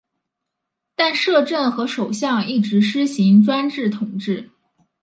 [0.95, 4.49] 但摄政和首相一直施行专制统治。